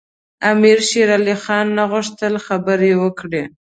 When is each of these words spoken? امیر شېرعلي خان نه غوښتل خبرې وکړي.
امیر 0.51 0.79
شېرعلي 0.89 1.35
خان 1.43 1.67
نه 1.77 1.83
غوښتل 1.91 2.33
خبرې 2.45 2.91
وکړي. 3.03 3.43